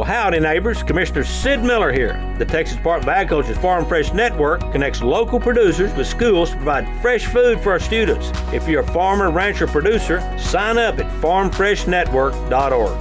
Well, 0.00 0.08
howdy, 0.08 0.40
neighbors. 0.40 0.82
Commissioner 0.82 1.24
Sid 1.24 1.62
Miller 1.62 1.92
here. 1.92 2.18
The 2.38 2.46
Texas 2.46 2.78
Department 2.78 3.06
of 3.06 3.16
Agriculture's 3.16 3.58
Farm 3.58 3.84
Fresh 3.84 4.14
Network 4.14 4.62
connects 4.72 5.02
local 5.02 5.38
producers 5.38 5.92
with 5.94 6.06
schools 6.06 6.48
to 6.48 6.56
provide 6.56 6.88
fresh 7.02 7.26
food 7.26 7.60
for 7.60 7.72
our 7.72 7.78
students. 7.78 8.30
If 8.50 8.66
you're 8.66 8.80
a 8.80 8.92
farmer, 8.94 9.30
rancher, 9.30 9.66
producer, 9.66 10.22
sign 10.38 10.78
up 10.78 10.98
at 10.98 11.06
farmfreshnetwork.org. 11.20 12.92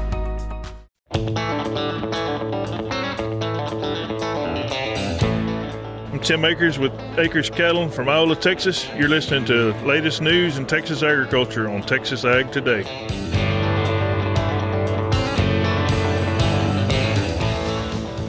I'm 6.12 6.20
Tim 6.20 6.44
Akers 6.44 6.80
with 6.80 6.92
Akers 7.18 7.50
Cattle 7.50 7.88
from 7.88 8.10
Iola, 8.10 8.36
Texas. 8.36 8.86
You're 8.98 9.08
listening 9.08 9.46
to 9.46 9.72
latest 9.86 10.22
news 10.22 10.58
in 10.58 10.66
Texas 10.66 11.02
agriculture 11.02 11.70
on 11.70 11.82
Texas 11.82 12.26
Ag 12.26 12.52
Today. 12.52 12.84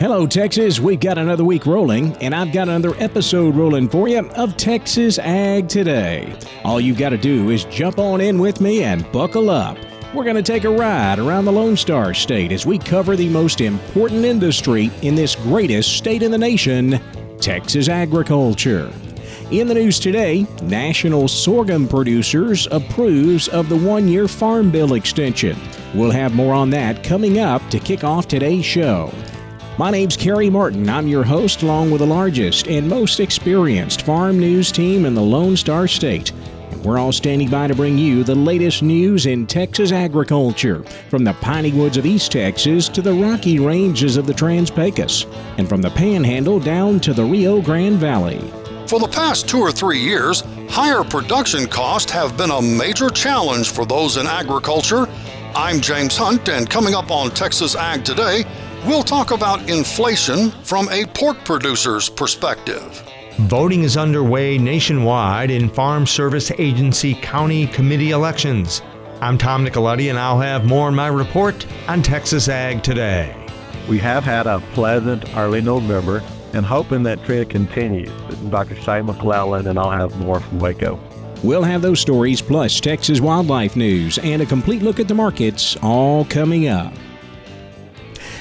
Hello, 0.00 0.26
Texas. 0.26 0.80
We've 0.80 0.98
got 0.98 1.18
another 1.18 1.44
week 1.44 1.66
rolling, 1.66 2.16
and 2.22 2.34
I've 2.34 2.54
got 2.54 2.70
another 2.70 2.94
episode 2.96 3.54
rolling 3.54 3.86
for 3.86 4.08
you 4.08 4.26
of 4.30 4.56
Texas 4.56 5.18
Ag 5.18 5.68
Today. 5.68 6.34
All 6.64 6.80
you've 6.80 6.96
got 6.96 7.10
to 7.10 7.18
do 7.18 7.50
is 7.50 7.66
jump 7.66 7.98
on 7.98 8.22
in 8.22 8.38
with 8.38 8.62
me 8.62 8.82
and 8.82 9.04
buckle 9.12 9.50
up. 9.50 9.76
We're 10.14 10.24
going 10.24 10.36
to 10.36 10.42
take 10.42 10.64
a 10.64 10.70
ride 10.70 11.18
around 11.18 11.44
the 11.44 11.52
Lone 11.52 11.76
Star 11.76 12.14
State 12.14 12.50
as 12.50 12.64
we 12.64 12.78
cover 12.78 13.14
the 13.14 13.28
most 13.28 13.60
important 13.60 14.24
industry 14.24 14.90
in 15.02 15.14
this 15.16 15.34
greatest 15.34 15.98
state 15.98 16.22
in 16.22 16.30
the 16.30 16.38
nation 16.38 16.98
Texas 17.38 17.90
agriculture. 17.90 18.90
In 19.50 19.68
the 19.68 19.74
news 19.74 20.00
today, 20.00 20.46
National 20.62 21.28
Sorghum 21.28 21.86
Producers 21.86 22.66
approves 22.70 23.48
of 23.48 23.68
the 23.68 23.76
one 23.76 24.08
year 24.08 24.28
Farm 24.28 24.70
Bill 24.70 24.94
extension. 24.94 25.58
We'll 25.94 26.10
have 26.10 26.34
more 26.34 26.54
on 26.54 26.70
that 26.70 27.04
coming 27.04 27.38
up 27.38 27.60
to 27.68 27.78
kick 27.78 28.02
off 28.02 28.28
today's 28.28 28.64
show. 28.64 29.12
My 29.80 29.90
name's 29.90 30.14
Kerry 30.14 30.50
Martin. 30.50 30.90
I'm 30.90 31.08
your 31.08 31.24
host, 31.24 31.62
along 31.62 31.90
with 31.90 32.02
the 32.02 32.06
largest 32.06 32.68
and 32.68 32.86
most 32.86 33.18
experienced 33.18 34.02
farm 34.02 34.38
news 34.38 34.70
team 34.70 35.06
in 35.06 35.14
the 35.14 35.22
Lone 35.22 35.56
Star 35.56 35.88
State. 35.88 36.32
And 36.70 36.84
we're 36.84 36.98
all 36.98 37.12
standing 37.12 37.48
by 37.48 37.66
to 37.66 37.74
bring 37.74 37.96
you 37.96 38.22
the 38.22 38.34
latest 38.34 38.82
news 38.82 39.24
in 39.24 39.46
Texas 39.46 39.90
agriculture, 39.90 40.82
from 41.08 41.24
the 41.24 41.32
piney 41.32 41.72
woods 41.72 41.96
of 41.96 42.04
East 42.04 42.32
Texas 42.32 42.90
to 42.90 43.00
the 43.00 43.14
rocky 43.14 43.58
ranges 43.58 44.18
of 44.18 44.26
the 44.26 44.34
Trans 44.34 44.70
Pecos, 44.70 45.24
and 45.56 45.66
from 45.66 45.80
the 45.80 45.88
Panhandle 45.88 46.60
down 46.60 47.00
to 47.00 47.14
the 47.14 47.24
Rio 47.24 47.62
Grande 47.62 47.96
Valley. 47.96 48.38
For 48.86 49.00
the 49.00 49.08
past 49.08 49.48
two 49.48 49.60
or 49.60 49.72
three 49.72 49.98
years, 49.98 50.42
higher 50.68 51.02
production 51.02 51.66
costs 51.66 52.12
have 52.12 52.36
been 52.36 52.50
a 52.50 52.60
major 52.60 53.08
challenge 53.08 53.70
for 53.70 53.86
those 53.86 54.18
in 54.18 54.26
agriculture. 54.26 55.08
I'm 55.54 55.80
James 55.80 56.18
Hunt, 56.18 56.50
and 56.50 56.68
coming 56.68 56.94
up 56.94 57.10
on 57.10 57.30
Texas 57.30 57.74
Ag 57.74 58.04
Today, 58.04 58.44
We'll 58.86 59.02
talk 59.02 59.30
about 59.30 59.68
inflation 59.68 60.50
from 60.64 60.88
a 60.88 61.04
pork 61.04 61.44
producer's 61.44 62.08
perspective. 62.08 63.02
Voting 63.40 63.82
is 63.82 63.98
underway 63.98 64.56
nationwide 64.56 65.50
in 65.50 65.68
Farm 65.68 66.06
Service 66.06 66.50
Agency 66.52 67.14
county 67.14 67.66
committee 67.66 68.12
elections. 68.12 68.80
I'm 69.20 69.36
Tom 69.36 69.66
Nicoletti, 69.66 70.08
and 70.08 70.18
I'll 70.18 70.40
have 70.40 70.64
more 70.64 70.88
in 70.88 70.94
my 70.94 71.08
report 71.08 71.66
on 71.88 72.02
Texas 72.02 72.48
Ag 72.48 72.82
today. 72.82 73.36
We 73.86 73.98
have 73.98 74.24
had 74.24 74.46
a 74.46 74.60
pleasant 74.72 75.36
early 75.36 75.60
November 75.60 76.22
and 76.54 76.64
hoping 76.64 77.02
that 77.02 77.22
trend 77.24 77.50
continues. 77.50 78.08
Dr. 78.48 78.76
Shane 78.76 79.04
McClellan, 79.04 79.66
and 79.66 79.78
I'll 79.78 79.90
have 79.90 80.18
more 80.18 80.40
from 80.40 80.58
Waco. 80.58 80.98
We'll 81.44 81.64
have 81.64 81.82
those 81.82 82.00
stories 82.00 82.40
plus 82.40 82.80
Texas 82.80 83.20
wildlife 83.20 83.76
news 83.76 84.16
and 84.16 84.40
a 84.40 84.46
complete 84.46 84.80
look 84.80 84.98
at 84.98 85.06
the 85.06 85.14
markets 85.14 85.76
all 85.82 86.24
coming 86.24 86.66
up. 86.66 86.94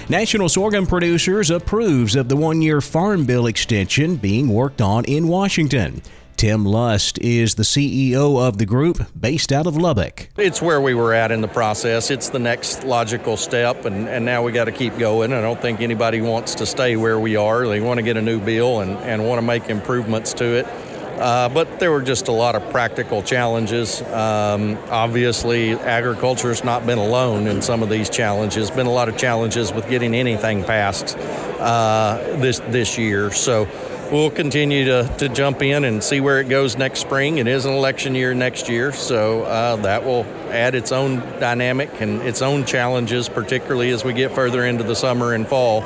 National 0.09 0.50
Sorghum 0.50 0.88
Producers 0.88 1.52
approves 1.52 2.16
of 2.16 2.30
the 2.30 2.36
one 2.36 2.64
year 2.64 2.81
Farm 2.81 3.25
Bill 3.25 3.46
extension 3.46 4.16
being 4.16 4.50
worked 4.50 4.81
on 4.81 5.06
in 5.06 5.28
Washington. 5.28 6.02
Tim 6.36 6.66
Lust 6.66 7.20
is 7.20 7.53
the 7.53 7.64
CEO 7.64 8.42
of 8.42 8.58
the 8.58 8.66
group 8.66 9.06
based 9.20 9.52
out 9.52 9.68
of 9.68 9.78
Lubbock. 9.78 10.30
It's 10.36 10.64
where 10.64 10.81
we 10.81 10.96
were 10.96 11.14
at 11.14 11.31
in 11.31 11.42
the 11.42 11.47
process. 11.47 12.09
It's 12.09 12.30
the 12.30 12.40
next 12.40 12.86
logical 12.86 13.38
step, 13.38 13.86
and, 13.86 14.09
and 14.09 14.25
now 14.25 14.42
we 14.42 14.52
got 14.52 14.66
to 14.66 14.72
keep 14.72 14.97
going. 14.97 15.31
I 15.31 15.42
don't 15.42 15.62
think 15.62 15.80
anybody 15.80 16.22
wants 16.22 16.56
to 16.56 16.66
stay 16.66 16.96
where 16.96 17.20
we 17.20 17.36
are. 17.36 17.68
They 17.68 17.80
want 17.80 18.00
to 18.00 18.03
get 18.03 18.18
a 18.18 18.22
new 18.22 18.40
bill 18.40 18.80
and, 18.80 18.97
and 19.00 19.28
want 19.28 19.38
to 19.38 19.46
make 19.46 19.70
improvements 19.70 20.34
to 20.36 20.46
it. 20.46 20.66
Uh, 21.19 21.50
but 21.50 21.80
there 21.80 21.91
were 21.91 22.02
just 22.02 22.30
a 22.30 22.31
lot 22.31 22.56
of 22.56 22.69
practical 22.72 23.22
challenges. 23.22 24.02
Um, 24.03 24.78
obviously, 24.90 25.74
agriculture 25.74 26.47
has 26.47 26.63
not 26.63 26.85
been 26.85 26.97
alone 26.97 27.47
in 27.47 27.62
some 27.62 27.84
of 27.84 27.90
these 27.90 28.09
challenges. 28.09 28.72
Been 28.72 28.88
a 28.88 28.91
lot 28.91 29.09
of 29.09 29.18
challenges 29.18 29.74
with 29.74 29.90
getting 29.90 30.16
anything 30.16 30.63
passed 30.63 31.18
uh, 31.59 32.18
this 32.38 32.59
this 32.69 32.97
year. 32.97 33.31
So 33.31 33.68
we'll 34.12 34.31
continue 34.31 34.85
to, 34.85 35.13
to 35.18 35.29
jump 35.29 35.62
in 35.62 35.84
and 35.84 36.03
see 36.03 36.22
where 36.22 36.40
it 36.40 36.47
goes 36.47 36.78
next 36.78 37.00
spring. 37.00 37.38
It 37.38 37.47
is 37.47 37.66
an 37.66 37.74
election 37.74 38.16
year 38.16 38.34
next 38.34 38.69
year, 38.69 38.91
so 38.91 39.44
uh, 39.44 39.75
that 39.78 40.06
will 40.06 40.24
add 40.50 40.74
its 40.74 40.91
own 40.91 41.19
dynamic 41.40 42.02
and 42.02 42.22
its 42.22 42.41
own 42.41 42.66
challenges, 42.66 43.29
particularly 43.29 43.90
as 43.91 44.03
we 44.03 44.13
get 44.13 44.31
further 44.31 44.66
into 44.66 44.84
the 44.84 44.96
summer 44.96 45.34
and 45.34 45.47
fall 45.47 45.81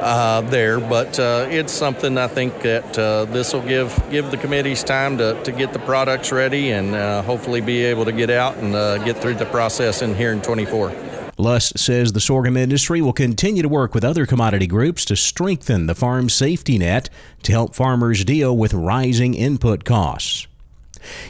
uh, 0.00 0.40
there. 0.42 0.80
But 0.80 1.18
uh, 1.18 1.46
it's 1.50 1.72
something 1.72 2.18
I 2.18 2.28
think 2.28 2.60
that 2.62 2.98
uh, 2.98 3.24
this 3.26 3.52
will 3.52 3.66
give 3.66 4.02
give 4.10 4.30
the 4.30 4.36
committees 4.36 4.84
time 4.84 5.18
to, 5.18 5.42
to 5.42 5.52
get 5.52 5.72
the 5.72 5.78
products 5.80 6.32
ready 6.32 6.70
and 6.70 6.94
uh, 6.94 7.22
hopefully 7.22 7.60
be 7.60 7.84
able 7.84 8.04
to 8.04 8.12
get 8.12 8.30
out 8.30 8.56
and 8.56 8.74
uh, 8.74 8.98
get 8.98 9.18
through 9.18 9.34
the 9.34 9.46
process 9.46 10.02
in 10.02 10.14
here 10.14 10.32
in 10.32 10.42
24. 10.42 10.92
Lust 11.38 11.78
says 11.78 12.12
the 12.12 12.20
sorghum 12.20 12.56
industry 12.56 13.02
will 13.02 13.12
continue 13.12 13.62
to 13.62 13.68
work 13.68 13.94
with 13.94 14.04
other 14.04 14.24
commodity 14.24 14.66
groups 14.66 15.04
to 15.04 15.16
strengthen 15.16 15.86
the 15.86 15.94
farm 15.94 16.30
safety 16.30 16.78
net 16.78 17.10
to 17.42 17.52
help 17.52 17.74
farmers 17.74 18.24
deal 18.24 18.56
with 18.56 18.72
rising 18.72 19.34
input 19.34 19.84
costs. 19.84 20.46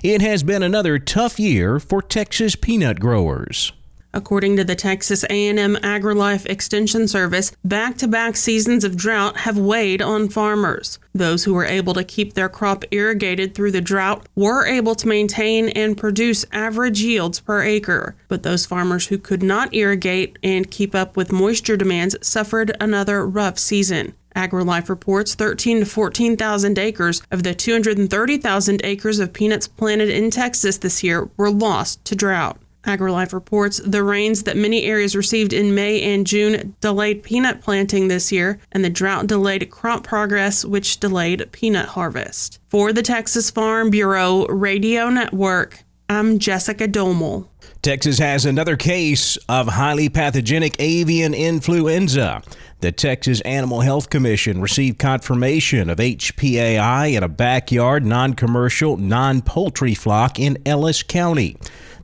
It 0.03 0.23
has 0.23 0.43
been 0.43 0.63
another 0.63 0.99
tough 0.99 1.41
year 1.41 1.81
for 1.81 2.01
Texas 2.01 2.55
peanut 2.55 3.01
growers. 3.01 3.73
According 4.15 4.57
to 4.57 4.65
the 4.65 4.75
Texas 4.75 5.25
A&M 5.25 5.77
AgriLife 5.77 6.47
Extension 6.47 7.07
Service, 7.07 7.53
back-to-back 7.65 8.37
seasons 8.37 8.83
of 8.83 8.97
drought 8.97 9.39
have 9.39 9.59
weighed 9.59 10.01
on 10.01 10.29
farmers. 10.29 10.99
Those 11.15 11.45
who 11.45 11.53
were 11.53 11.65
able 11.67 11.93
to 11.95 12.05
keep 12.05 12.33
their 12.33 12.49
crop 12.49 12.85
irrigated 12.91 13.55
through 13.55 13.73
the 13.73 13.81
drought 13.81 14.27
were 14.35 14.67
able 14.67 14.95
to 14.95 15.09
maintain 15.09 15.69
and 15.71 15.99
produce 15.99 16.47
average 16.51 17.03
yields 17.03 17.41
per 17.41 17.63
acre, 17.63 18.17
but 18.29 18.43
those 18.43 18.65
farmers 18.65 19.09
who 19.09 19.19
could 19.19 19.43
not 19.43 19.75
irrigate 19.75 20.39
and 20.43 20.71
keep 20.71 20.95
up 20.95 21.17
with 21.17 21.33
moisture 21.33 21.77
demands 21.77 22.17
suffered 22.23 22.75
another 22.81 23.27
rough 23.27 23.59
season. 23.59 24.15
AgriLife 24.35 24.89
reports 24.89 25.35
13 25.35 25.81
to 25.81 25.87
14,000 25.87 26.79
acres 26.79 27.23
of 27.31 27.43
the 27.43 27.55
230,000 27.55 28.81
acres 28.85 29.19
of 29.19 29.33
peanuts 29.33 29.67
planted 29.67 30.11
in 30.11 30.31
Texas 30.31 30.77
this 30.77 31.03
year 31.03 31.31
were 31.37 31.51
lost 31.51 32.05
to 32.05 32.15
drought. 32.15 32.59
AgriLife 32.87 33.33
reports 33.33 33.81
the 33.85 34.03
rains 34.03 34.45
that 34.45 34.57
many 34.57 34.85
areas 34.85 35.17
received 35.17 35.53
in 35.53 35.75
May 35.75 36.01
and 36.03 36.27
June 36.27 36.75
delayed 36.81 37.23
peanut 37.23 37.61
planting 37.61 38.09
this 38.09 38.33
year, 38.33 38.59
and 38.73 38.85
the 38.85 38.91
drought 38.91 39.27
delayed 39.27 39.71
crop 39.71 40.05
progress, 40.05 40.65
which 40.65 41.01
delayed 41.01 41.51
peanut 41.53 41.89
harvest. 41.91 42.61
For 42.69 42.93
the 42.93 43.03
Texas 43.03 43.51
Farm 43.51 43.91
Bureau 43.91 44.47
Radio 44.47 45.11
Network, 45.11 45.85
I'm 46.09 46.39
Jessica 46.39 46.87
Domel. 46.87 47.49
Texas 47.87 48.19
has 48.19 48.45
another 48.45 48.75
case 48.75 49.37
of 49.49 49.69
highly 49.69 50.09
pathogenic 50.09 50.75
avian 50.81 51.33
influenza. 51.33 52.43
The 52.81 52.91
Texas 52.91 53.41
Animal 53.43 53.83
Health 53.83 54.11
Commission 54.11 54.61
received 54.61 54.99
confirmation 54.99 55.89
of 55.89 55.99
HPAI 55.99 57.17
in 57.17 57.23
a 57.23 57.29
backyard, 57.29 58.05
non 58.05 58.35
commercial, 58.35 58.97
non 58.97 59.41
poultry 59.41 59.95
flock 59.95 60.41
in 60.41 60.59
Ellis 60.67 61.05
County. 61.05 61.57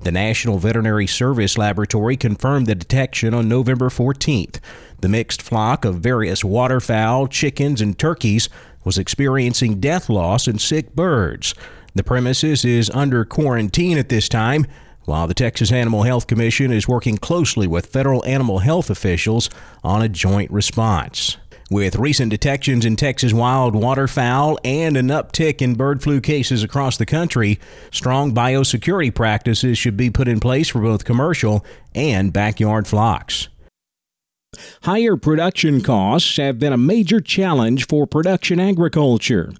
The 0.02 0.12
National 0.12 0.58
Veterinary 0.58 1.08
Service 1.08 1.58
Laboratory 1.58 2.16
confirmed 2.16 2.68
the 2.68 2.76
detection 2.76 3.34
on 3.34 3.48
November 3.48 3.88
14th. 3.88 4.60
The 5.00 5.08
mixed 5.08 5.42
flock 5.42 5.84
of 5.84 5.96
various 5.96 6.44
waterfowl, 6.44 7.26
chickens, 7.26 7.80
and 7.80 7.98
turkeys 7.98 8.48
was 8.84 8.98
experiencing 8.98 9.80
death 9.80 10.08
loss 10.08 10.46
and 10.46 10.60
sick 10.60 10.94
birds. 10.94 11.56
The 11.96 12.04
premises 12.04 12.64
is 12.64 12.88
under 12.90 13.24
quarantine 13.24 13.98
at 13.98 14.10
this 14.10 14.28
time, 14.28 14.64
while 15.04 15.26
the 15.26 15.34
Texas 15.34 15.72
Animal 15.72 16.02
Health 16.02 16.26
Commission 16.26 16.72
is 16.72 16.88
working 16.88 17.18
closely 17.18 17.66
with 17.66 17.86
federal 17.86 18.24
animal 18.24 18.60
health 18.60 18.90
officials 18.90 19.50
on 19.82 20.02
a 20.02 20.08
joint 20.08 20.50
response. 20.50 21.36
With 21.70 21.96
recent 21.96 22.30
detections 22.30 22.84
in 22.84 22.96
Texas 22.96 23.32
wild 23.32 23.74
waterfowl 23.74 24.58
and 24.62 24.94
an 24.96 25.08
uptick 25.08 25.62
in 25.62 25.74
bird 25.74 26.02
flu 26.02 26.20
cases 26.20 26.62
across 26.62 26.98
the 26.98 27.06
country, 27.06 27.58
strong 27.90 28.34
biosecurity 28.34 29.14
practices 29.14 29.78
should 29.78 29.96
be 29.96 30.10
put 30.10 30.28
in 30.28 30.38
place 30.38 30.68
for 30.68 30.80
both 30.82 31.06
commercial 31.06 31.64
and 31.94 32.30
backyard 32.30 32.86
flocks. 32.86 33.48
Higher 34.82 35.16
production 35.16 35.80
costs 35.80 36.36
have 36.36 36.58
been 36.58 36.74
a 36.74 36.78
major 36.78 37.20
challenge 37.20 37.86
for 37.86 38.06
production 38.06 38.60
agriculture. 38.60 39.54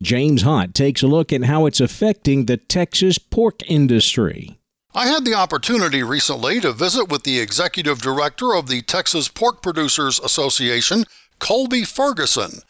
James 0.00 0.42
Hunt 0.42 0.74
takes 0.74 1.02
a 1.02 1.06
look 1.06 1.32
at 1.32 1.44
how 1.44 1.66
it's 1.66 1.80
affecting 1.80 2.46
the 2.46 2.56
Texas 2.56 3.18
pork 3.18 3.60
industry. 3.68 4.57
I 4.94 5.08
had 5.08 5.26
the 5.26 5.34
opportunity 5.34 6.02
recently 6.02 6.60
to 6.60 6.72
visit 6.72 7.10
with 7.10 7.24
the 7.24 7.40
executive 7.40 8.00
director 8.00 8.54
of 8.54 8.68
the 8.68 8.80
Texas 8.80 9.28
Pork 9.28 9.60
Producers 9.60 10.18
Association, 10.18 11.04
Colby 11.38 11.84
Ferguson. 11.84 12.62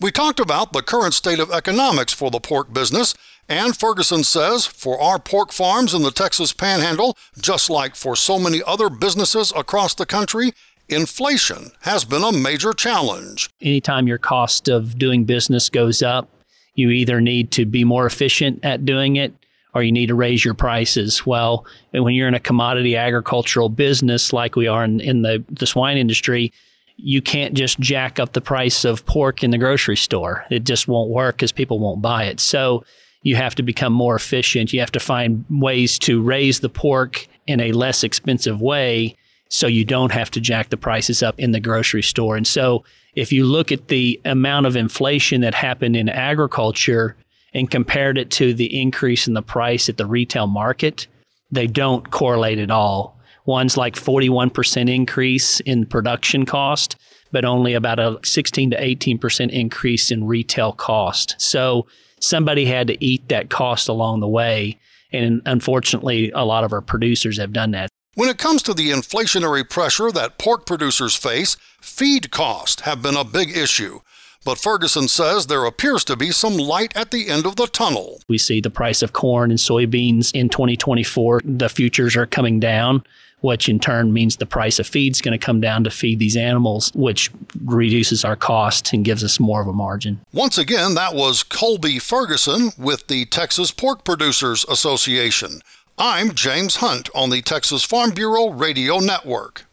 We 0.00 0.12
talked 0.12 0.38
about 0.38 0.72
the 0.72 0.82
current 0.82 1.14
state 1.14 1.40
of 1.40 1.50
economics 1.50 2.12
for 2.12 2.30
the 2.30 2.38
pork 2.38 2.72
business, 2.72 3.14
and 3.48 3.76
Ferguson 3.76 4.22
says 4.22 4.66
for 4.66 5.00
our 5.00 5.18
pork 5.18 5.50
farms 5.50 5.94
in 5.94 6.02
the 6.02 6.12
Texas 6.12 6.52
Panhandle, 6.52 7.18
just 7.40 7.68
like 7.68 7.96
for 7.96 8.14
so 8.14 8.38
many 8.38 8.62
other 8.64 8.88
businesses 8.88 9.52
across 9.56 9.94
the 9.96 10.06
country, 10.06 10.52
inflation 10.88 11.72
has 11.80 12.04
been 12.04 12.22
a 12.22 12.30
major 12.30 12.72
challenge. 12.72 13.50
Anytime 13.60 14.06
your 14.06 14.18
cost 14.18 14.68
of 14.68 14.96
doing 14.96 15.24
business 15.24 15.68
goes 15.68 16.02
up, 16.02 16.28
you 16.76 16.90
either 16.90 17.20
need 17.20 17.50
to 17.52 17.66
be 17.66 17.82
more 17.82 18.06
efficient 18.06 18.64
at 18.64 18.84
doing 18.84 19.16
it 19.16 19.34
or 19.74 19.82
you 19.82 19.92
need 19.92 20.06
to 20.06 20.14
raise 20.14 20.44
your 20.44 20.54
prices. 20.54 21.26
Well, 21.26 21.66
when 21.92 22.14
you're 22.14 22.28
in 22.28 22.34
a 22.34 22.40
commodity 22.40 22.96
agricultural 22.96 23.68
business 23.68 24.32
like 24.32 24.56
we 24.56 24.68
are 24.68 24.84
in, 24.84 25.00
in 25.00 25.22
the, 25.22 25.44
the 25.50 25.66
swine 25.66 25.96
industry, 25.96 26.52
you 26.96 27.20
can't 27.20 27.54
just 27.54 27.80
jack 27.80 28.20
up 28.20 28.32
the 28.32 28.40
price 28.40 28.84
of 28.84 29.04
pork 29.04 29.42
in 29.42 29.50
the 29.50 29.58
grocery 29.58 29.96
store. 29.96 30.44
It 30.50 30.64
just 30.64 30.86
won't 30.86 31.10
work 31.10 31.36
because 31.36 31.52
people 31.52 31.80
won't 31.80 32.00
buy 32.00 32.24
it. 32.24 32.38
So 32.38 32.84
you 33.22 33.36
have 33.36 33.54
to 33.56 33.62
become 33.62 33.92
more 33.92 34.14
efficient. 34.14 34.72
You 34.72 34.80
have 34.80 34.92
to 34.92 35.00
find 35.00 35.44
ways 35.50 35.98
to 36.00 36.22
raise 36.22 36.60
the 36.60 36.68
pork 36.68 37.26
in 37.46 37.60
a 37.60 37.72
less 37.72 38.04
expensive 38.04 38.60
way 38.60 39.16
so 39.48 39.66
you 39.66 39.84
don't 39.84 40.12
have 40.12 40.30
to 40.32 40.40
jack 40.40 40.70
the 40.70 40.76
prices 40.76 41.22
up 41.22 41.38
in 41.38 41.52
the 41.52 41.60
grocery 41.60 42.02
store. 42.02 42.36
And 42.36 42.46
so 42.46 42.84
if 43.14 43.32
you 43.32 43.44
look 43.44 43.72
at 43.72 43.88
the 43.88 44.20
amount 44.24 44.66
of 44.66 44.76
inflation 44.76 45.40
that 45.40 45.54
happened 45.54 45.96
in 45.96 46.08
agriculture 46.08 47.16
and 47.54 47.70
compared 47.70 48.18
it 48.18 48.30
to 48.32 48.52
the 48.52 48.80
increase 48.80 49.26
in 49.28 49.34
the 49.34 49.42
price 49.42 49.88
at 49.88 49.96
the 49.96 50.06
retail 50.06 50.46
market, 50.46 51.06
they 51.50 51.66
don't 51.66 52.10
correlate 52.10 52.58
at 52.58 52.70
all. 52.70 53.18
One's 53.46 53.76
like 53.76 53.94
41% 53.94 54.92
increase 54.92 55.60
in 55.60 55.86
production 55.86 56.46
cost, 56.46 56.96
but 57.30 57.44
only 57.44 57.74
about 57.74 57.98
a 57.98 58.18
16 58.24 58.70
to 58.70 58.80
18% 58.80 59.50
increase 59.50 60.10
in 60.10 60.26
retail 60.26 60.72
cost. 60.72 61.36
So 61.38 61.86
somebody 62.20 62.64
had 62.64 62.86
to 62.88 63.04
eat 63.04 63.28
that 63.28 63.50
cost 63.50 63.88
along 63.88 64.20
the 64.20 64.28
way. 64.28 64.78
And 65.12 65.42
unfortunately, 65.46 66.32
a 66.32 66.44
lot 66.44 66.64
of 66.64 66.72
our 66.72 66.80
producers 66.80 67.38
have 67.38 67.52
done 67.52 67.70
that. 67.72 67.88
When 68.14 68.28
it 68.28 68.38
comes 68.38 68.62
to 68.62 68.74
the 68.74 68.90
inflationary 68.90 69.68
pressure 69.68 70.10
that 70.12 70.38
pork 70.38 70.66
producers 70.66 71.14
face, 71.14 71.56
feed 71.80 72.30
costs 72.30 72.82
have 72.82 73.02
been 73.02 73.16
a 73.16 73.24
big 73.24 73.56
issue. 73.56 74.00
But 74.44 74.58
Ferguson 74.58 75.08
says 75.08 75.46
there 75.46 75.64
appears 75.64 76.04
to 76.04 76.16
be 76.16 76.30
some 76.30 76.58
light 76.58 76.94
at 76.94 77.10
the 77.10 77.30
end 77.30 77.46
of 77.46 77.56
the 77.56 77.66
tunnel. 77.66 78.20
We 78.28 78.36
see 78.36 78.60
the 78.60 78.70
price 78.70 79.00
of 79.00 79.14
corn 79.14 79.50
and 79.50 79.58
soybeans 79.58 80.32
in 80.34 80.50
2024. 80.50 81.40
The 81.44 81.70
futures 81.70 82.14
are 82.14 82.26
coming 82.26 82.60
down, 82.60 83.04
which 83.40 83.70
in 83.70 83.80
turn 83.80 84.12
means 84.12 84.36
the 84.36 84.44
price 84.44 84.78
of 84.78 84.86
feed 84.86 85.12
is 85.12 85.22
going 85.22 85.38
to 85.38 85.44
come 85.44 85.62
down 85.62 85.84
to 85.84 85.90
feed 85.90 86.18
these 86.18 86.36
animals, 86.36 86.92
which 86.94 87.30
reduces 87.64 88.22
our 88.22 88.36
cost 88.36 88.92
and 88.92 89.04
gives 89.04 89.24
us 89.24 89.40
more 89.40 89.62
of 89.62 89.66
a 89.66 89.72
margin. 89.72 90.20
Once 90.34 90.58
again, 90.58 90.94
that 90.94 91.14
was 91.14 91.42
Colby 91.42 91.98
Ferguson 91.98 92.72
with 92.76 93.06
the 93.06 93.24
Texas 93.26 93.70
Pork 93.70 94.04
Producers 94.04 94.66
Association. 94.68 95.62
I'm 95.96 96.34
James 96.34 96.76
Hunt 96.76 97.08
on 97.14 97.30
the 97.30 97.40
Texas 97.40 97.82
Farm 97.82 98.10
Bureau 98.10 98.50
Radio 98.50 98.98
Network. 98.98 99.64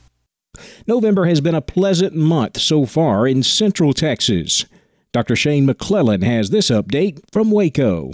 November 0.86 1.26
has 1.26 1.40
been 1.40 1.54
a 1.54 1.62
pleasant 1.62 2.14
month 2.14 2.58
so 2.58 2.84
far 2.84 3.26
in 3.26 3.42
Central 3.42 3.92
Texas. 3.92 4.66
Dr. 5.12 5.36
Shane 5.36 5.66
McClellan 5.66 6.22
has 6.22 6.50
this 6.50 6.70
update 6.70 7.20
from 7.30 7.50
Waco. 7.50 8.12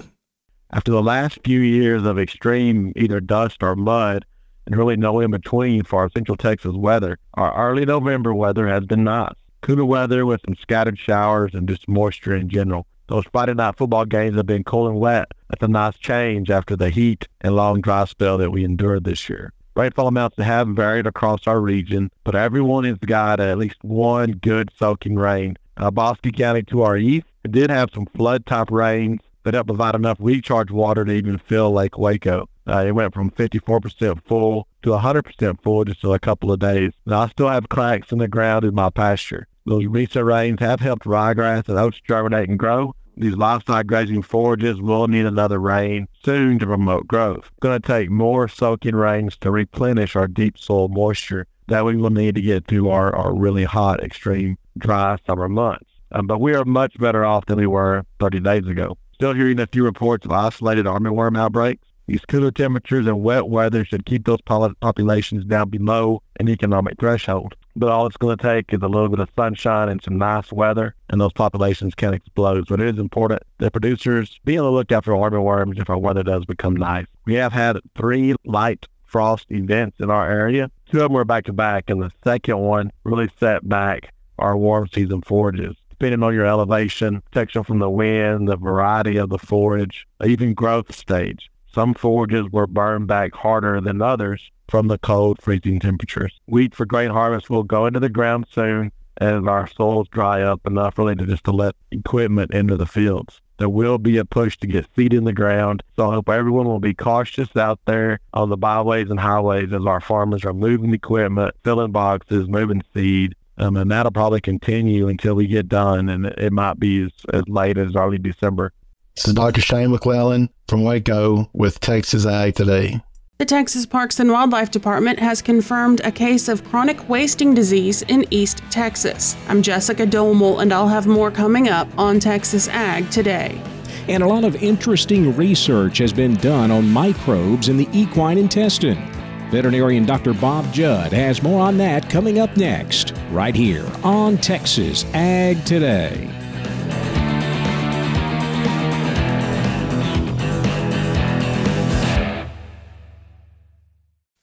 After 0.70 0.92
the 0.92 1.02
last 1.02 1.38
few 1.44 1.60
years 1.60 2.04
of 2.04 2.18
extreme 2.18 2.92
either 2.96 3.20
dust 3.20 3.62
or 3.62 3.74
mud, 3.74 4.24
and 4.68 4.76
really 4.76 4.96
no 4.96 5.18
in 5.20 5.30
between 5.30 5.82
for 5.82 6.00
our 6.00 6.10
Central 6.10 6.36
Texas 6.36 6.74
weather, 6.74 7.18
our 7.34 7.70
early 7.70 7.86
November 7.86 8.34
weather 8.34 8.68
has 8.68 8.84
been 8.84 9.02
nice. 9.02 9.32
Cooler 9.62 9.86
weather 9.86 10.26
with 10.26 10.42
some 10.44 10.56
scattered 10.56 10.98
showers 10.98 11.54
and 11.54 11.66
just 11.66 11.88
moisture 11.88 12.36
in 12.36 12.50
general. 12.50 12.86
Those 13.08 13.24
Friday 13.32 13.54
night 13.54 13.78
football 13.78 14.04
games 14.04 14.36
have 14.36 14.44
been 14.44 14.64
cool 14.64 14.86
and 14.86 15.00
wet. 15.00 15.32
That's 15.48 15.62
a 15.62 15.68
nice 15.68 15.96
change 15.96 16.50
after 16.50 16.76
the 16.76 16.90
heat 16.90 17.26
and 17.40 17.56
long 17.56 17.80
dry 17.80 18.04
spell 18.04 18.36
that 18.36 18.50
we 18.50 18.62
endured 18.62 19.04
this 19.04 19.30
year. 19.30 19.54
Rainfall 19.74 20.08
amounts 20.08 20.36
have 20.36 20.68
varied 20.68 21.06
across 21.06 21.46
our 21.46 21.60
region, 21.60 22.10
but 22.24 22.34
everyone 22.34 22.84
has 22.84 22.98
got 22.98 23.40
at 23.40 23.56
least 23.56 23.82
one 23.82 24.32
good 24.32 24.70
soaking 24.78 25.16
rain 25.16 25.56
uh, 25.78 25.90
Bosque 25.90 26.30
County 26.36 26.62
to 26.64 26.82
our 26.82 26.98
east. 26.98 27.26
Did 27.48 27.70
have 27.70 27.88
some 27.94 28.04
flood 28.06 28.44
type 28.44 28.70
rains 28.70 29.20
that 29.44 29.54
helped 29.54 29.68
provide 29.68 29.94
enough 29.94 30.18
recharge 30.20 30.70
water 30.70 31.06
to 31.06 31.12
even 31.12 31.38
fill 31.38 31.72
Lake 31.72 31.96
Waco. 31.96 32.50
Uh, 32.68 32.84
it 32.86 32.92
went 32.92 33.14
from 33.14 33.30
54% 33.30 34.22
full 34.24 34.68
to 34.82 34.90
100% 34.90 35.62
full 35.62 35.84
just 35.84 36.04
in 36.04 36.10
a 36.10 36.18
couple 36.18 36.52
of 36.52 36.58
days. 36.58 36.92
I 37.06 37.28
still 37.28 37.48
have 37.48 37.68
cracks 37.68 38.12
in 38.12 38.18
the 38.18 38.28
ground 38.28 38.64
in 38.64 38.74
my 38.74 38.90
pasture. 38.90 39.46
Those 39.64 39.86
recent 39.86 40.24
rains 40.24 40.60
have 40.60 40.80
helped 40.80 41.04
ryegrass 41.04 41.68
and 41.68 41.78
oats 41.78 42.00
germinate 42.06 42.48
and 42.48 42.58
grow. 42.58 42.94
These 43.16 43.36
livestock 43.36 43.86
grazing 43.86 44.22
forages 44.22 44.80
will 44.80 45.08
need 45.08 45.26
another 45.26 45.58
rain 45.58 46.06
soon 46.24 46.58
to 46.60 46.66
promote 46.66 47.08
growth. 47.08 47.46
It's 47.46 47.60
going 47.60 47.80
to 47.80 47.86
take 47.86 48.10
more 48.10 48.48
soaking 48.48 48.94
rains 48.94 49.36
to 49.38 49.50
replenish 49.50 50.14
our 50.14 50.28
deep 50.28 50.56
soil 50.56 50.88
moisture 50.88 51.46
that 51.66 51.84
we 51.84 51.96
will 51.96 52.10
need 52.10 52.36
to 52.36 52.40
get 52.40 52.66
through 52.66 52.88
our, 52.90 53.14
our 53.14 53.34
really 53.34 53.64
hot, 53.64 54.02
extreme, 54.02 54.56
dry 54.78 55.16
summer 55.26 55.48
months. 55.48 55.90
Um, 56.12 56.26
but 56.26 56.40
we 56.40 56.54
are 56.54 56.64
much 56.64 56.98
better 56.98 57.24
off 57.24 57.46
than 57.46 57.58
we 57.58 57.66
were 57.66 58.04
30 58.20 58.40
days 58.40 58.66
ago. 58.66 58.96
Still 59.14 59.34
hearing 59.34 59.58
a 59.58 59.66
few 59.66 59.84
reports 59.84 60.24
of 60.24 60.32
isolated 60.32 60.86
armyworm 60.86 61.36
outbreaks. 61.36 61.87
These 62.08 62.24
cooler 62.24 62.50
temperatures 62.50 63.06
and 63.06 63.22
wet 63.22 63.48
weather 63.48 63.84
should 63.84 64.06
keep 64.06 64.24
those 64.24 64.40
populations 64.40 65.44
down 65.44 65.68
below 65.68 66.22
an 66.40 66.48
economic 66.48 66.98
threshold. 66.98 67.54
But 67.76 67.90
all 67.90 68.06
it's 68.06 68.16
going 68.16 68.34
to 68.34 68.42
take 68.42 68.72
is 68.72 68.80
a 68.80 68.88
little 68.88 69.10
bit 69.10 69.18
of 69.20 69.28
sunshine 69.36 69.90
and 69.90 70.02
some 70.02 70.16
nice 70.16 70.50
weather, 70.50 70.94
and 71.10 71.20
those 71.20 71.34
populations 71.34 71.94
can 71.94 72.14
explode. 72.14 72.66
So 72.66 72.74
it 72.76 72.80
is 72.80 72.98
important 72.98 73.42
that 73.58 73.72
producers 73.72 74.40
be 74.46 74.56
on 74.56 74.64
the 74.64 74.72
lookout 74.72 75.04
for 75.04 75.12
armyworms 75.12 75.78
if 75.78 75.90
our 75.90 75.98
weather 75.98 76.22
does 76.22 76.46
become 76.46 76.74
nice. 76.74 77.04
We 77.26 77.34
have 77.34 77.52
had 77.52 77.76
three 77.94 78.34
light 78.46 78.86
frost 79.04 79.44
events 79.50 80.00
in 80.00 80.10
our 80.10 80.30
area. 80.30 80.70
Two 80.90 81.00
of 81.00 81.04
them 81.04 81.12
were 81.12 81.26
back 81.26 81.44
to 81.44 81.52
back, 81.52 81.90
and 81.90 82.00
the 82.00 82.10
second 82.24 82.56
one 82.56 82.90
really 83.04 83.28
set 83.38 83.68
back 83.68 84.14
our 84.38 84.56
warm 84.56 84.88
season 84.88 85.20
forages 85.20 85.76
depending 85.90 86.22
on 86.22 86.32
your 86.32 86.46
elevation, 86.46 87.20
protection 87.22 87.64
from 87.64 87.80
the 87.80 87.90
wind, 87.90 88.46
the 88.46 88.56
variety 88.56 89.16
of 89.16 89.30
the 89.30 89.38
forage, 89.38 90.06
even 90.24 90.54
growth 90.54 90.94
stage. 90.94 91.50
Some 91.78 91.94
forages 91.94 92.50
were 92.50 92.66
burned 92.66 93.06
back 93.06 93.32
harder 93.36 93.80
than 93.80 94.02
others 94.02 94.50
from 94.66 94.88
the 94.88 94.98
cold, 94.98 95.40
freezing 95.40 95.78
temperatures. 95.78 96.40
Wheat 96.46 96.74
for 96.74 96.84
grain 96.84 97.10
harvest 97.10 97.50
will 97.50 97.62
go 97.62 97.86
into 97.86 98.00
the 98.00 98.08
ground 98.08 98.46
soon 98.50 98.90
as 99.18 99.44
our 99.46 99.68
soils 99.68 100.08
dry 100.08 100.42
up 100.42 100.66
enough 100.66 100.98
really 100.98 101.14
to 101.14 101.24
just 101.24 101.44
to 101.44 101.52
let 101.52 101.76
equipment 101.92 102.52
into 102.52 102.76
the 102.76 102.84
fields. 102.84 103.40
There 103.58 103.68
will 103.68 103.98
be 103.98 104.16
a 104.16 104.24
push 104.24 104.56
to 104.56 104.66
get 104.66 104.88
seed 104.96 105.14
in 105.14 105.22
the 105.22 105.32
ground. 105.32 105.84
So 105.94 106.10
I 106.10 106.14
hope 106.14 106.28
everyone 106.28 106.66
will 106.66 106.80
be 106.80 106.94
cautious 106.94 107.54
out 107.54 107.78
there 107.84 108.18
on 108.34 108.48
the 108.48 108.56
byways 108.56 109.08
and 109.08 109.20
highways 109.20 109.72
as 109.72 109.86
our 109.86 110.00
farmers 110.00 110.44
are 110.44 110.52
moving 110.52 110.92
equipment, 110.92 111.54
filling 111.62 111.92
boxes, 111.92 112.48
moving 112.48 112.82
seed. 112.92 113.36
Um, 113.56 113.76
and 113.76 113.88
that'll 113.88 114.10
probably 114.10 114.40
continue 114.40 115.06
until 115.06 115.34
we 115.34 115.46
get 115.46 115.68
done. 115.68 116.08
And 116.08 116.26
it 116.26 116.52
might 116.52 116.80
be 116.80 117.04
as, 117.04 117.12
as 117.32 117.44
late 117.46 117.78
as 117.78 117.94
early 117.94 118.18
December. 118.18 118.72
This 119.16 119.28
is 119.28 119.34
Dr. 119.34 119.60
Shane 119.60 119.90
McClellan 119.90 120.48
from 120.68 120.84
Waco 120.84 121.50
with 121.52 121.80
Texas 121.80 122.24
Ag 122.24 122.54
Today. 122.54 123.00
The 123.38 123.44
Texas 123.44 123.86
Parks 123.86 124.18
and 124.20 124.30
Wildlife 124.30 124.70
Department 124.70 125.18
has 125.18 125.42
confirmed 125.42 126.00
a 126.04 126.12
case 126.12 126.48
of 126.48 126.64
chronic 126.64 127.08
wasting 127.08 127.54
disease 127.54 128.02
in 128.02 128.26
East 128.30 128.62
Texas. 128.70 129.36
I'm 129.48 129.62
Jessica 129.62 130.06
Domel, 130.06 130.60
and 130.62 130.72
I'll 130.72 130.88
have 130.88 131.06
more 131.06 131.30
coming 131.30 131.68
up 131.68 131.88
on 131.98 132.20
Texas 132.20 132.68
Ag 132.68 133.10
Today. 133.10 133.60
And 134.08 134.22
a 134.22 134.26
lot 134.26 134.44
of 134.44 134.62
interesting 134.62 135.36
research 135.36 135.98
has 135.98 136.12
been 136.12 136.34
done 136.34 136.70
on 136.70 136.88
microbes 136.90 137.68
in 137.68 137.76
the 137.76 137.88
equine 137.92 138.38
intestine. 138.38 139.04
Veterinarian 139.50 140.04
Dr. 140.04 140.34
Bob 140.34 140.72
Judd 140.72 141.12
has 141.12 141.42
more 141.42 141.60
on 141.60 141.76
that 141.78 142.08
coming 142.10 142.38
up 142.38 142.56
next, 142.56 143.14
right 143.30 143.54
here 143.54 143.86
on 144.02 144.36
Texas 144.38 145.04
Ag 145.14 145.64
Today. 145.64 146.28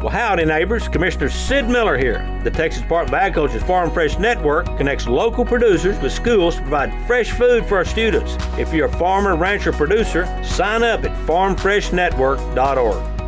Well, 0.00 0.10
howdy, 0.10 0.44
neighbors. 0.44 0.86
Commissioner 0.86 1.28
Sid 1.28 1.68
Miller 1.68 1.98
here. 1.98 2.24
The 2.44 2.52
Texas 2.52 2.82
Department 2.82 3.14
of 3.14 3.20
Agriculture's 3.20 3.64
Farm 3.64 3.90
Fresh 3.90 4.16
Network 4.20 4.66
connects 4.76 5.08
local 5.08 5.44
producers 5.44 5.98
with 6.00 6.12
schools 6.12 6.54
to 6.54 6.60
provide 6.60 6.92
fresh 7.08 7.32
food 7.32 7.66
for 7.66 7.78
our 7.78 7.84
students. 7.84 8.36
If 8.56 8.72
you're 8.72 8.86
a 8.86 8.92
farmer, 8.92 9.34
rancher, 9.34 9.72
producer, 9.72 10.24
sign 10.44 10.84
up 10.84 11.02
at 11.02 11.10
farmfreshnetwork.org. 11.26 13.18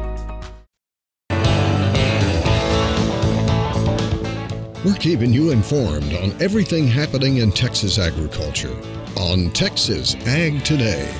We're 4.84 4.94
keeping 4.94 5.32
you 5.32 5.50
informed 5.50 6.14
on 6.14 6.40
everything 6.40 6.86
happening 6.86 7.38
in 7.38 7.50
Texas 7.50 7.98
agriculture 7.98 8.76
on 9.16 9.50
Texas 9.50 10.14
Ag 10.26 10.62
Today. 10.64 11.12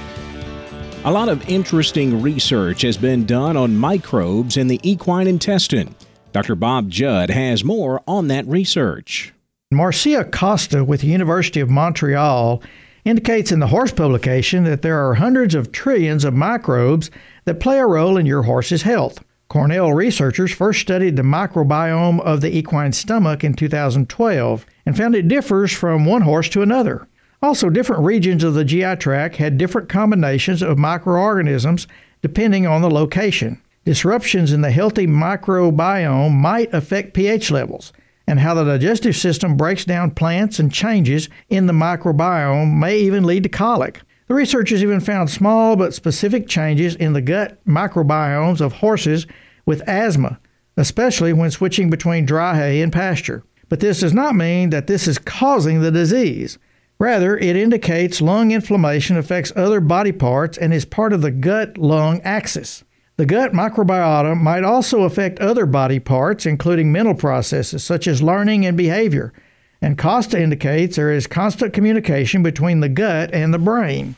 A 1.03 1.11
lot 1.11 1.31
of 1.31 1.49
interesting 1.49 2.21
research 2.21 2.83
has 2.83 2.99
been 2.99 3.25
done 3.25 3.57
on 3.57 3.75
microbes 3.75 4.59
in 4.59 4.67
the 4.67 4.79
equine 4.83 5.27
intestine. 5.27 5.95
Dr. 6.33 6.55
Bob 6.55 6.91
Judd 6.91 7.31
has 7.31 7.65
more 7.65 8.03
on 8.07 8.29
that 8.29 8.47
research. 8.47 9.33
Marcio 9.73 10.31
Costa 10.31 10.85
with 10.85 11.01
the 11.01 11.07
University 11.07 11.59
of 11.61 11.71
Montreal 11.71 12.63
indicates 13.07 13.51
in 13.51 13.61
the 13.61 13.69
horse 13.69 13.93
publication 13.93 14.65
that 14.65 14.83
there 14.83 15.09
are 15.09 15.15
hundreds 15.15 15.55
of 15.55 15.73
trillions 15.73 16.23
of 16.23 16.35
microbes 16.35 17.11
that 17.47 17.61
play 17.61 17.79
a 17.79 17.87
role 17.87 18.19
in 18.19 18.27
your 18.27 18.43
horse's 18.43 18.83
health. 18.83 19.25
Cornell 19.49 19.95
researchers 19.95 20.53
first 20.53 20.83
studied 20.83 21.17
the 21.17 21.23
microbiome 21.23 22.21
of 22.21 22.43
the 22.43 22.55
equine 22.55 22.93
stomach 22.93 23.43
in 23.43 23.55
2012 23.55 24.67
and 24.85 24.97
found 24.99 25.15
it 25.15 25.29
differs 25.29 25.73
from 25.73 26.05
one 26.05 26.23
horse 26.23 26.51
to 26.51 26.61
another. 26.61 27.09
Also, 27.43 27.71
different 27.71 28.05
regions 28.05 28.45
of 28.45 28.55
the 28.55 28.65
GI 28.65 28.97
tract 28.97 29.37
had 29.37 29.57
different 29.57 29.89
combinations 29.89 30.63
of 30.63 30.79
microorganisms 30.79 31.87
depending 32.21 32.67
on 32.67 32.83
the 32.83 32.91
location. 32.91 33.61
Disruptions 33.87 34.53
in 34.53 34.61
the 34.61 34.71
healthy 34.71 35.07
microbiome 35.07 36.33
might 36.33 36.73
affect 36.75 37.15
pH 37.15 37.51
levels, 37.51 37.95
and 38.27 38.39
how 38.39 38.53
the 38.53 38.65
digestive 38.65 39.17
system 39.17 39.57
breaks 39.57 39.87
down 39.87 40.11
plants 40.11 40.59
and 40.59 40.71
changes 40.71 41.31
in 41.49 41.67
the 41.67 41.73
microbiome 41.73 42.79
may 42.79 42.99
even 42.99 43.25
lead 43.25 43.43
to 43.45 43.49
colic. 43.49 44.03
The 44.29 44.35
researchers 44.35 44.83
even 44.83 45.01
found 45.01 45.31
small 45.31 45.77
but 45.77 45.95
specific 45.95 46.47
changes 46.47 46.95
in 46.95 47.15
the 47.15 47.23
gut 47.23 47.59
microbiomes 47.65 48.61
of 48.61 48.75
horses 48.75 49.27
with 49.65 49.89
asthma, 49.89 50.39
especially 50.77 51.33
when 51.33 51.51
switching 51.51 51.89
between 51.89 52.27
dry 52.27 52.55
hay 52.55 52.83
and 52.83 52.93
pasture. 52.93 53.43
But 53.71 53.81
this 53.81 54.01
does 54.01 54.13
not 54.13 54.37
mean 54.37 54.71
that 54.71 54.87
this 54.87 55.09
is 55.09 55.19
causing 55.19 55.81
the 55.81 55.91
disease. 55.91 56.59
Rather, 57.01 57.39
it 57.39 57.57
indicates 57.57 58.21
lung 58.21 58.51
inflammation 58.51 59.17
affects 59.17 59.55
other 59.57 59.81
body 59.81 60.13
parts 60.13 60.59
and 60.59 60.75
is 60.75 60.85
part 60.85 61.15
of 61.15 61.23
the 61.23 61.31
gut 61.31 61.79
lung 61.79 62.21
axis. 62.21 62.85
The 63.17 63.25
gut 63.25 63.53
microbiota 63.53 64.39
might 64.39 64.65
also 64.65 65.05
affect 65.05 65.41
other 65.41 65.65
body 65.65 65.99
parts, 65.99 66.45
including 66.45 66.93
mental 66.93 67.15
processes 67.15 67.83
such 67.83 68.07
as 68.07 68.23
learning 68.23 68.67
and 68.67 68.77
behavior. 68.77 69.33
And 69.81 69.97
Costa 69.97 70.39
indicates 70.39 70.97
there 70.97 71.11
is 71.11 71.27
constant 71.27 71.73
communication 71.73 72.43
between 72.43 72.81
the 72.81 72.91
gut 72.91 73.33
and 73.33 73.55
the 73.55 73.59
brain. 73.59 74.15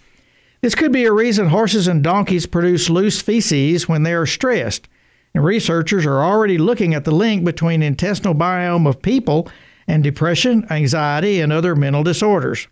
This 0.60 0.74
could 0.74 0.90
be 0.90 1.04
a 1.04 1.12
reason 1.12 1.46
horses 1.46 1.86
and 1.86 2.02
donkeys 2.02 2.46
produce 2.46 2.90
loose 2.90 3.22
feces 3.22 3.88
when 3.88 4.02
they 4.02 4.12
are 4.12 4.26
stressed. 4.26 4.88
And 5.34 5.44
researchers 5.44 6.04
are 6.04 6.20
already 6.20 6.58
looking 6.58 6.94
at 6.94 7.04
the 7.04 7.14
link 7.14 7.44
between 7.44 7.80
intestinal 7.80 8.34
biome 8.34 8.88
of 8.88 9.02
people 9.02 9.48
and 9.86 10.02
depression, 10.02 10.66
anxiety, 10.70 11.40
and 11.40 11.52
other 11.52 11.74
mental 11.74 12.02
disorders. 12.02 12.68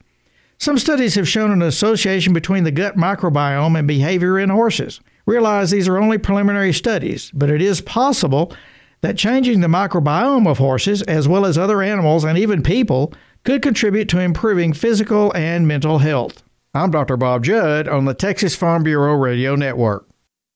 Some 0.58 0.78
studies 0.78 1.14
have 1.14 1.28
shown 1.28 1.50
an 1.50 1.62
association 1.62 2.32
between 2.32 2.64
the 2.64 2.70
gut 2.70 2.96
microbiome 2.96 3.78
and 3.78 3.88
behavior 3.88 4.38
in 4.38 4.50
horses. 4.50 5.00
Realize 5.24 5.70
these 5.70 5.88
are 5.88 5.96
only 5.96 6.18
preliminary 6.18 6.72
studies, 6.72 7.30
but 7.32 7.50
it 7.50 7.62
is 7.62 7.80
possible 7.80 8.52
that 9.00 9.16
changing 9.16 9.60
the 9.60 9.68
microbiome 9.68 10.46
of 10.46 10.58
horses, 10.58 11.00
as 11.02 11.26
well 11.26 11.46
as 11.46 11.56
other 11.56 11.80
animals 11.80 12.24
and 12.24 12.36
even 12.36 12.62
people, 12.62 13.14
could 13.44 13.62
contribute 13.62 14.08
to 14.10 14.20
improving 14.20 14.74
physical 14.74 15.32
and 15.34 15.66
mental 15.66 15.98
health. 15.98 16.42
I'm 16.74 16.90
Dr. 16.90 17.16
Bob 17.16 17.44
Judd 17.44 17.88
on 17.88 18.04
the 18.04 18.12
Texas 18.14 18.54
Farm 18.54 18.82
Bureau 18.82 19.14
Radio 19.14 19.56
Network. 19.56 20.09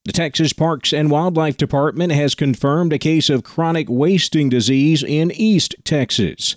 The 0.07 0.13
Texas 0.13 0.53
Parks 0.53 0.93
and 0.93 1.11
Wildlife 1.11 1.57
Department 1.57 2.13
has 2.13 2.35
confirmed 2.35 2.93
a 2.93 2.99
case 2.99 3.31
of 3.31 3.43
chronic 3.43 3.89
wasting 3.89 4.51
disease 4.51 5.03
in 5.03 5.31
East 5.31 5.77
Texas. 5.83 6.57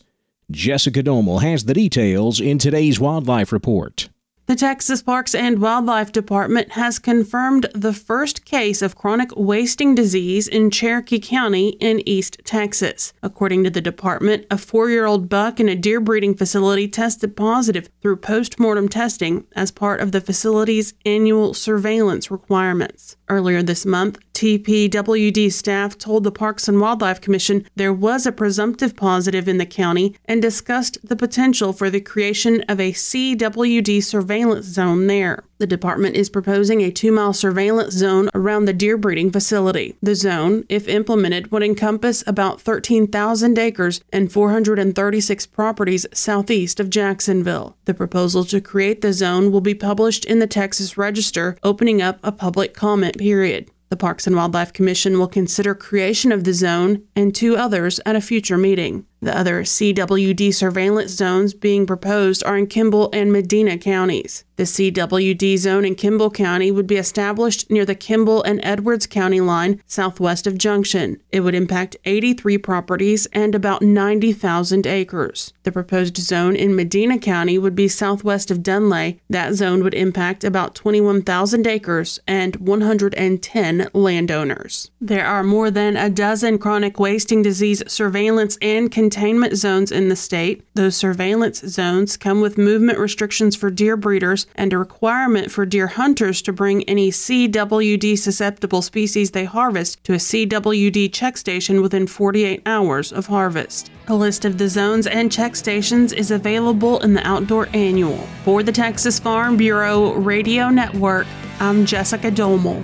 Jessica 0.51 1.01
Domel 1.01 1.41
has 1.41 1.63
the 1.63 1.73
details 1.73 2.41
in 2.41 2.57
today's 2.57 2.99
Wildlife 2.99 3.53
Report. 3.53 4.09
The 4.47 4.55
Texas 4.55 5.01
Parks 5.01 5.35
and 5.35 5.59
Wildlife 5.59 6.13
Department 6.13 6.71
has 6.71 6.99
confirmed 6.99 7.67
the 7.75 7.91
first 7.91 8.45
case 8.45 8.81
of 8.81 8.95
chronic 8.95 9.35
wasting 9.35 9.93
disease 9.93 10.47
in 10.47 10.71
Cherokee 10.71 11.19
County 11.19 11.71
in 11.81 12.01
East 12.07 12.37
Texas. 12.45 13.11
According 13.21 13.65
to 13.65 13.69
the 13.69 13.81
department, 13.81 14.45
a 14.49 14.57
four 14.57 14.89
year 14.89 15.05
old 15.05 15.27
buck 15.27 15.59
in 15.59 15.67
a 15.67 15.75
deer 15.75 15.99
breeding 15.99 16.33
facility 16.33 16.87
tested 16.87 17.35
positive 17.35 17.89
through 18.01 18.15
post 18.15 18.57
mortem 18.57 18.87
testing 18.87 19.43
as 19.53 19.69
part 19.69 19.99
of 19.99 20.13
the 20.13 20.21
facility's 20.21 20.93
annual 21.05 21.53
surveillance 21.53 22.31
requirements. 22.31 23.17
Earlier 23.27 23.61
this 23.61 23.85
month, 23.85 24.17
TPWD 24.33 25.51
staff 25.51 25.97
told 25.97 26.23
the 26.23 26.31
Parks 26.31 26.69
and 26.69 26.79
Wildlife 26.79 27.19
Commission 27.19 27.65
there 27.75 27.91
was 27.91 28.25
a 28.25 28.31
presumptive 28.31 28.95
positive 28.95 29.47
in 29.47 29.57
the 29.57 29.65
county 29.65 30.15
and 30.25 30.41
discussed 30.41 30.99
the 31.03 31.15
potential 31.15 31.73
for 31.73 31.89
the 31.89 31.99
creation 31.99 32.61
of 32.69 32.79
a 32.79 32.93
CWD 32.93 34.03
surveillance 34.03 34.36
zone 34.63 35.07
there. 35.07 35.43
The 35.59 35.67
department 35.67 36.15
is 36.15 36.29
proposing 36.29 36.81
a 36.81 36.91
two 36.91 37.11
mile 37.11 37.33
surveillance 37.33 37.93
zone 37.93 38.29
around 38.35 38.65
the 38.65 38.73
deer 38.73 38.97
breeding 38.97 39.31
facility. 39.31 39.95
The 40.01 40.15
zone, 40.15 40.65
if 40.69 40.87
implemented, 40.87 41.51
would 41.51 41.63
encompass 41.63 42.23
about 42.27 42.61
13,000 42.61 43.57
acres 43.57 44.01
and 44.13 44.31
436 44.31 45.45
properties 45.47 46.05
southeast 46.13 46.79
of 46.79 46.89
Jacksonville. 46.89 47.75
The 47.85 47.93
proposal 47.93 48.43
to 48.45 48.61
create 48.61 49.01
the 49.01 49.13
zone 49.13 49.51
will 49.51 49.61
be 49.61 49.75
published 49.75 50.25
in 50.25 50.39
the 50.39 50.47
Texas 50.47 50.97
Register, 50.97 51.57
opening 51.63 52.01
up 52.01 52.19
a 52.23 52.31
public 52.31 52.73
comment 52.73 53.17
period. 53.17 53.71
The 53.89 53.95
Parks 53.95 54.27
and 54.27 54.35
Wildlife 54.35 54.73
Commission 54.73 55.17
will 55.17 55.29
consider 55.29 55.73
creation 55.73 56.33
of 56.33 56.43
the 56.43 56.53
zone 56.53 57.03
and 57.15 57.33
two 57.33 57.55
others 57.55 58.01
at 58.05 58.17
a 58.17 58.21
future 58.21 58.57
meeting. 58.57 59.05
The 59.21 59.35
other 59.35 59.63
CWD 59.63 60.53
surveillance 60.53 61.11
zones 61.11 61.53
being 61.53 61.85
proposed 61.85 62.43
are 62.43 62.57
in 62.57 62.67
Kimble 62.67 63.09
and 63.13 63.31
Medina 63.31 63.77
counties. 63.77 64.43
The 64.57 64.63
CWD 64.63 65.55
zone 65.57 65.85
in 65.85 65.93
Kimble 65.93 66.31
County 66.31 66.71
would 66.71 66.87
be 66.87 66.95
established 66.95 67.69
near 67.69 67.85
the 67.85 67.93
Kimble 67.93 68.41
and 68.41 68.59
Edwards 68.63 69.05
County 69.05 69.39
line 69.39 69.83
southwest 69.85 70.47
of 70.47 70.57
Junction. 70.57 71.21
It 71.31 71.41
would 71.41 71.53
impact 71.53 71.95
83 72.05 72.57
properties 72.57 73.27
and 73.27 73.53
about 73.53 73.83
90,000 73.83 74.87
acres. 74.87 75.53
The 75.61 75.71
proposed 75.71 76.17
zone 76.17 76.55
in 76.55 76.75
Medina 76.75 77.19
County 77.19 77.59
would 77.59 77.75
be 77.75 77.87
southwest 77.87 78.49
of 78.49 78.63
Dunlay. 78.63 79.19
That 79.29 79.53
zone 79.53 79.83
would 79.83 79.93
impact 79.93 80.43
about 80.43 80.73
21,000 80.73 81.67
acres 81.67 82.19
and 82.27 82.55
110 82.55 83.89
landowners. 83.93 84.89
There 84.99 85.25
are 85.25 85.43
more 85.43 85.69
than 85.69 85.95
a 85.95 86.09
dozen 86.09 86.57
chronic 86.57 86.99
wasting 86.99 87.43
disease 87.43 87.83
surveillance 87.87 88.57
and 88.59 88.91
containment 89.07 89.55
zones 89.55 89.89
in 89.89 90.09
the 90.09 90.15
state. 90.17 90.65
Those 90.73 90.97
surveillance 90.97 91.59
zones 91.59 92.17
come 92.17 92.41
with 92.41 92.57
movement 92.57 92.99
restrictions 92.99 93.55
for 93.55 93.69
deer 93.69 93.95
breeders 93.95 94.47
and 94.53 94.73
a 94.73 94.77
requirement 94.77 95.49
for 95.49 95.65
deer 95.65 95.87
hunters 95.87 96.41
to 96.41 96.51
bring 96.51 96.83
any 96.89 97.09
CWD 97.09 98.17
susceptible 98.17 98.81
species 98.81 99.31
they 99.31 99.45
harvest 99.45 100.03
to 100.03 100.13
a 100.13 100.17
CWD 100.17 101.13
check 101.13 101.37
station 101.37 101.81
within 101.81 102.05
48 102.05 102.61
hours 102.65 103.13
of 103.13 103.27
harvest. 103.27 103.89
A 104.09 104.13
list 104.13 104.43
of 104.43 104.57
the 104.57 104.67
zones 104.67 105.07
and 105.07 105.31
check 105.31 105.55
stations 105.55 106.11
is 106.11 106.29
available 106.29 106.99
in 106.99 107.13
the 107.13 107.25
Outdoor 107.25 107.69
Annual. 107.73 108.27
For 108.43 108.61
the 108.61 108.73
Texas 108.73 109.19
Farm 109.19 109.55
Bureau 109.55 110.15
Radio 110.15 110.69
Network, 110.69 111.27
I'm 111.61 111.85
Jessica 111.85 112.29
Domel. 112.29 112.83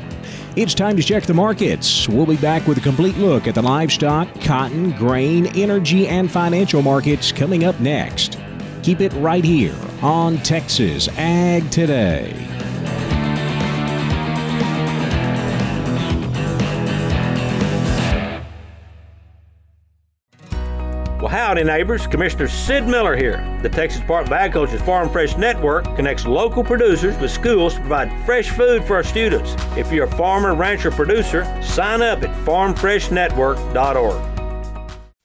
It's 0.56 0.76
time 0.76 0.96
to 0.98 1.02
check 1.02 1.24
the 1.24 1.34
markets. 1.34 2.08
We'll 2.08 2.28
be 2.28 2.38
back 2.38 2.68
with 2.68 2.78
a 2.78 2.82
complete 2.82 3.18
look 3.18 3.48
at 3.48 3.56
the 3.56 3.62
livestock, 3.64 4.28
cotton, 4.40 4.92
grain, 4.92 5.48
energy, 5.58 6.08
and 6.08 6.32
financial 6.32 6.84
markets 6.84 7.32
coming 7.32 7.64
up 7.64 7.80
next. 7.80 8.38
Keep 8.84 9.02
it 9.02 9.12
right 9.14 9.44
here 9.44 9.76
on 10.04 10.38
Texas 10.38 11.08
Ag 11.18 11.72
Today. 11.72 12.53
Neighbors. 21.62 22.08
Commissioner 22.08 22.48
Sid 22.48 22.88
Miller 22.88 23.16
here. 23.16 23.46
The 23.62 23.70
Texas 23.70 24.00
Department 24.00 24.34
of 24.34 24.40
Agriculture's 24.40 24.82
Farm 24.82 25.10
Fresh 25.10 25.38
Network 25.38 25.84
connects 25.96 26.26
local 26.26 26.64
producers 26.64 27.18
with 27.20 27.30
schools 27.30 27.74
to 27.76 27.82
provide 27.82 28.12
fresh 28.26 28.50
food 28.50 28.84
for 28.86 28.96
our 28.96 29.04
students. 29.04 29.56
If 29.78 29.92
you're 29.92 30.06
a 30.06 30.12
farmer, 30.16 30.56
rancher, 30.56 30.90
producer, 30.90 31.44
sign 31.62 32.02
up 32.02 32.24
at 32.24 32.32
farmfreshnetwork.org. 32.46 34.33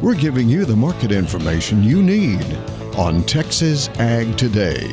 We're 0.00 0.14
giving 0.14 0.48
you 0.48 0.64
the 0.64 0.76
market 0.76 1.10
information 1.10 1.82
you 1.82 2.00
need 2.00 2.44
on 2.96 3.24
Texas 3.24 3.88
Ag 3.98 4.38
Today. 4.38 4.92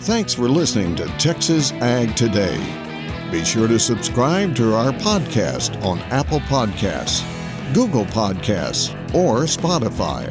Thanks 0.00 0.34
for 0.34 0.50
listening 0.50 0.96
to 0.96 1.06
Texas 1.16 1.72
Ag 1.72 2.14
Today. 2.14 2.58
Be 3.32 3.42
sure 3.42 3.68
to 3.68 3.78
subscribe 3.78 4.54
to 4.56 4.74
our 4.74 4.92
podcast 4.92 5.82
on 5.82 5.98
Apple 6.10 6.40
Podcasts, 6.40 7.24
Google 7.72 8.04
Podcasts, 8.04 8.92
or 9.14 9.44
Spotify. 9.44 10.30